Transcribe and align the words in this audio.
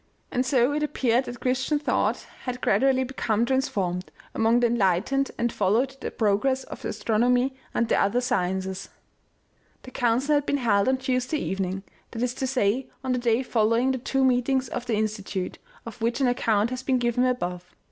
And 0.31 0.43
so 0.43 0.73
it 0.73 0.81
appeared 0.81 1.25
that 1.25 1.41
Christian 1.41 1.77
thought 1.77 2.21
had 2.45 2.59
gradually 2.59 3.03
become 3.03 3.45
transformed, 3.45 4.09
among 4.33 4.59
the 4.59 4.65
enlightened, 4.65 5.29
and 5.37 5.53
followed 5.53 5.95
the 6.01 6.09
progress 6.09 6.63
of 6.63 6.83
astronomy 6.85 7.53
and 7.75 7.87
the 7.87 7.97
other 8.01 8.19
sciences. 8.19 8.89
The 9.83 9.91
council 9.91 10.33
had 10.33 10.47
been 10.47 10.57
held 10.57 10.87
on 10.89 10.97
Tuesday 10.97 11.37
evening, 11.37 11.83
that 12.09 12.23
is 12.23 12.33
to 12.33 12.47
say 12.47 12.87
on 13.03 13.11
the 13.11 13.19
day 13.19 13.43
following 13.43 13.91
the 13.91 13.99
two 13.99 14.25
meetings 14.25 14.69
of 14.69 14.87
the 14.87 14.95
Insti 14.95 15.23
tute, 15.23 15.59
of 15.85 16.01
which 16.01 16.19
an 16.19 16.25
account 16.27 16.71
has 16.71 16.81
been 16.81 16.97
given 16.97 17.23
above. 17.23 17.63